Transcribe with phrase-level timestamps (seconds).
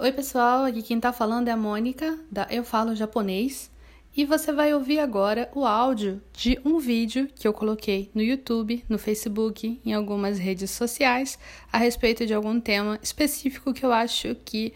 [0.00, 3.68] Oi, pessoal, aqui quem tá falando é a Mônica, da Eu Falo Japonês,
[4.16, 8.84] e você vai ouvir agora o áudio de um vídeo que eu coloquei no YouTube,
[8.88, 11.36] no Facebook, em algumas redes sociais,
[11.72, 14.72] a respeito de algum tema específico que eu acho que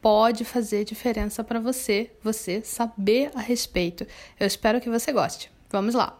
[0.00, 4.06] pode fazer diferença para você, você saber a respeito.
[4.40, 5.50] Eu espero que você goste.
[5.68, 6.18] Vamos lá!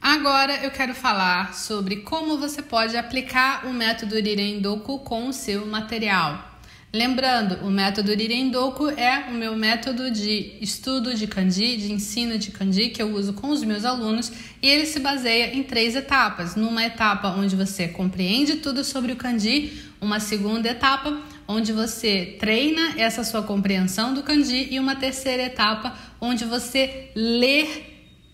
[0.00, 5.66] Agora eu quero falar sobre como você pode aplicar o método Rirendoku com o seu
[5.66, 6.49] material.
[6.92, 12.50] Lembrando, o método Rirendoku é o meu método de estudo de kanji, de ensino de
[12.50, 16.56] kanji que eu uso com os meus alunos e ele se baseia em três etapas.
[16.56, 21.16] Numa etapa onde você compreende tudo sobre o kanji, uma segunda etapa
[21.46, 27.68] onde você treina essa sua compreensão do kanji e uma terceira etapa onde você lê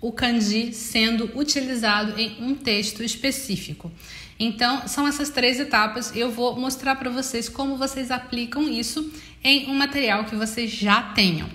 [0.01, 3.93] o kanji sendo utilizado em um texto específico.
[4.39, 6.15] Então, são essas três etapas.
[6.15, 9.11] Eu vou mostrar para vocês como vocês aplicam isso
[9.43, 11.49] em um material que vocês já tenham.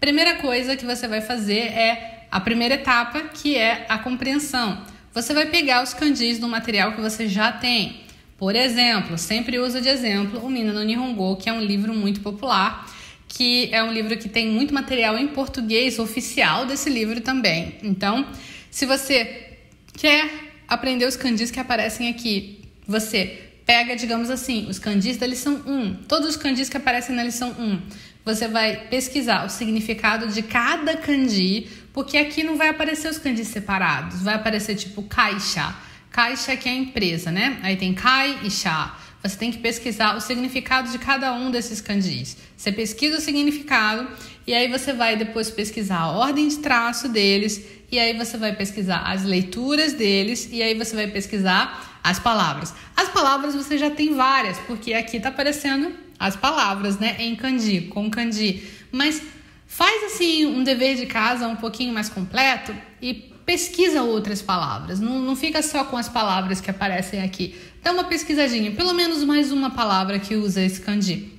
[0.00, 4.82] Primeira coisa que você vai fazer é a primeira etapa, que é a compreensão.
[5.14, 8.02] Você vai pegar os kanjis do material que você já tem.
[8.36, 12.20] Por exemplo, sempre uso de exemplo o Mina no Nihongo, que é um livro muito
[12.20, 12.86] popular,
[13.26, 17.76] que é um livro que tem muito material em português oficial desse livro também.
[17.82, 18.26] Então,
[18.70, 19.58] se você
[19.94, 22.60] quer aprender os kanjis que aparecem aqui.
[22.86, 27.24] Você pega, digamos assim, os kanjis da lição 1, todos os kanjis que aparecem na
[27.24, 27.80] lição 1.
[28.24, 33.48] Você vai pesquisar o significado de cada kanji, porque aqui não vai aparecer os kanjis
[33.48, 35.74] separados, vai aparecer tipo caixa.
[36.10, 37.58] Caixa que é a empresa, né?
[37.62, 38.96] Aí tem kai e sha.
[39.22, 42.36] Você tem que pesquisar o significado de cada um desses kanjis.
[42.56, 44.08] Você pesquisa o significado
[44.46, 48.54] e aí você vai depois pesquisar a ordem de traço deles e aí você vai
[48.54, 52.72] pesquisar as leituras deles e aí você vai pesquisar as palavras.
[52.96, 57.82] As palavras você já tem várias, porque aqui tá aparecendo as palavras, né, em kanji,
[57.82, 58.62] com kanji.
[58.92, 59.20] Mas
[59.66, 65.00] faz assim um dever de casa um pouquinho mais completo e pesquisa outras palavras.
[65.00, 67.56] Não, não fica só com as palavras que aparecem aqui.
[67.82, 71.35] Dá uma pesquisadinha, pelo menos mais uma palavra que usa esse kanji.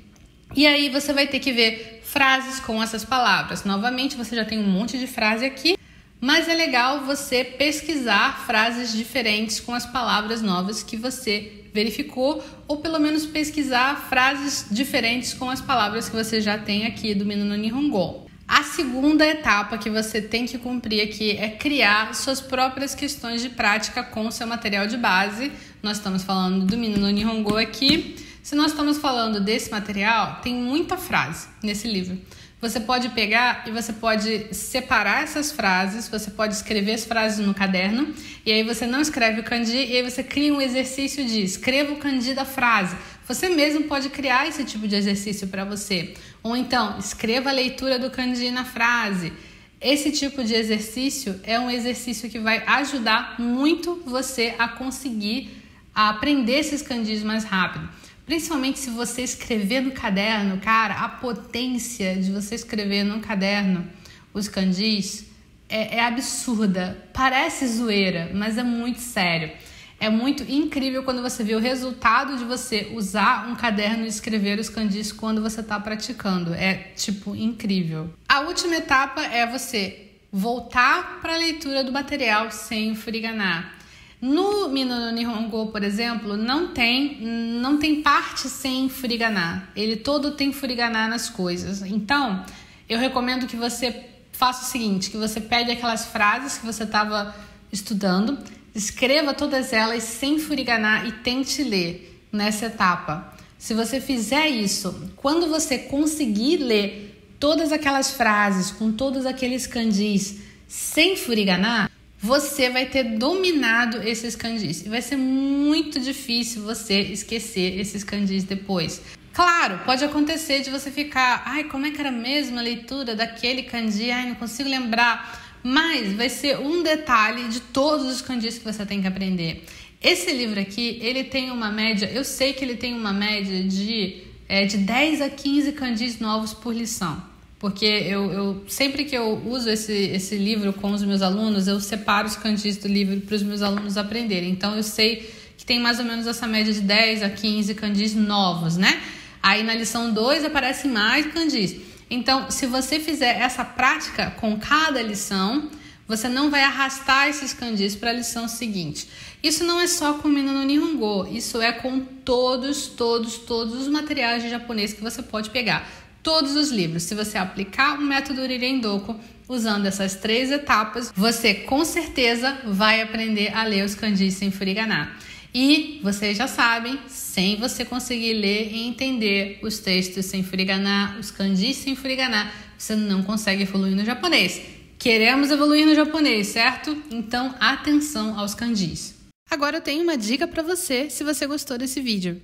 [0.58, 3.64] E aí você vai ter que ver frases com essas palavras.
[3.64, 5.78] Novamente, você já tem um monte de frase aqui.
[6.20, 12.78] Mas é legal você pesquisar frases diferentes com as palavras novas que você verificou, ou
[12.78, 17.46] pelo menos pesquisar frases diferentes com as palavras que você já tem aqui do Mino
[17.46, 18.26] no Nihongo.
[18.48, 23.50] A segunda etapa que você tem que cumprir aqui é criar suas próprias questões de
[23.50, 25.52] prática com seu material de base.
[25.84, 28.26] Nós estamos falando do Mino no Nihongo aqui.
[28.48, 32.18] Se nós estamos falando desse material, tem muita frase nesse livro.
[32.62, 37.54] Você pode pegar e você pode separar essas frases, você pode escrever as frases no
[37.54, 38.16] caderno,
[38.46, 41.92] e aí você não escreve o kanji, e aí você cria um exercício de escreva
[41.92, 42.96] o kanji da frase.
[43.28, 46.14] Você mesmo pode criar esse tipo de exercício para você.
[46.42, 49.34] Ou então, escreva a leitura do kanji na frase.
[49.82, 55.52] Esse tipo de exercício é um exercício que vai ajudar muito você a conseguir
[55.94, 57.90] a aprender esses kanjis mais rápido.
[58.28, 63.88] Principalmente se você escrever no caderno, cara, a potência de você escrever no caderno
[64.34, 65.26] os kanjis
[65.70, 67.08] é, é absurda.
[67.14, 69.50] Parece zoeira, mas é muito sério.
[69.98, 74.60] É muito incrível quando você vê o resultado de você usar um caderno e escrever
[74.60, 76.54] os kanjis quando você está praticando.
[76.54, 78.14] É tipo incrível.
[78.28, 83.77] A última etapa é você voltar para a leitura do material sem furiganar.
[84.20, 89.70] No Mino no Nihongo, por exemplo, não tem não tem parte sem furigana.
[89.76, 91.84] Ele todo tem furigana nas coisas.
[91.84, 92.44] Então,
[92.90, 97.36] eu recomendo que você faça o seguinte, que você pegue aquelas frases que você estava
[97.72, 98.38] estudando,
[98.74, 103.34] escreva todas elas sem furigana e tente ler nessa etapa.
[103.58, 110.38] Se você fizer isso, quando você conseguir ler todas aquelas frases com todos aqueles kanjis
[110.68, 111.87] sem furigana,
[112.20, 114.86] você vai ter dominado esses kanjis.
[114.86, 119.02] E vai ser muito difícil você esquecer esses kanjis depois.
[119.34, 123.64] Claro, pode acontecer de você ficar, ai, como é que era mesmo a leitura daquele
[123.64, 124.10] kanji?
[124.10, 125.60] Ai, não consigo lembrar.
[125.64, 129.64] Mas vai ser um detalhe de todos os kanjis que você tem que aprender.
[130.02, 134.24] Esse livro aqui, ele tem uma média, eu sei que ele tem uma média de,
[134.48, 137.22] é, de 10 a 15 kanjis novos por lição.
[137.60, 141.80] Porque eu, eu sempre que eu uso esse, esse livro com os meus alunos, eu
[141.80, 144.52] separo os kanjis do livro para os meus alunos aprenderem.
[144.52, 148.14] Então eu sei que tem mais ou menos essa média de 10 a 15 kanjis
[148.14, 149.02] novos, né?
[149.42, 151.76] Aí na lição 2 aparecem mais kanjis.
[152.10, 155.70] Então, se você fizer essa prática com cada lição,
[156.08, 159.10] Você não vai arrastar esses kanjis para a lição seguinte.
[159.44, 163.88] Isso não é só com o no Nihongo, isso é com todos, todos, todos os
[163.90, 165.86] materiais de japonês que você pode pegar.
[166.28, 167.04] Todos os livros.
[167.04, 173.56] Se você aplicar o método Rirendoku usando essas três etapas, você com certeza vai aprender
[173.56, 175.10] a ler os kanjis sem furigana.
[175.54, 181.32] E vocês já sabem, sem você conseguir ler e entender os textos sem furigana, os
[181.32, 184.62] kanjis sem furigana, você não consegue evoluir no japonês.
[185.00, 187.02] Queremos evoluir no japonês, certo?
[187.10, 189.16] Então, atenção aos kanjis.
[189.50, 192.42] Agora eu tenho uma dica para você se você gostou desse vídeo.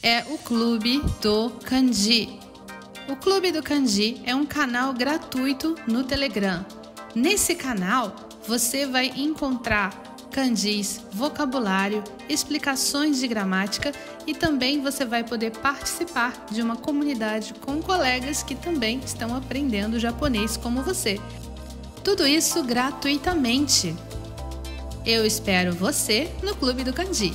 [0.00, 2.43] É o Clube do Kanji.
[3.06, 6.64] O Clube do Kanji é um canal gratuito no Telegram.
[7.14, 8.16] Nesse canal,
[8.48, 9.90] você vai encontrar
[10.30, 13.92] kanjis, vocabulário, explicações de gramática
[14.26, 20.00] e também você vai poder participar de uma comunidade com colegas que também estão aprendendo
[20.00, 21.20] japonês como você.
[22.02, 23.94] Tudo isso gratuitamente.
[25.04, 27.34] Eu espero você no Clube do Kanji.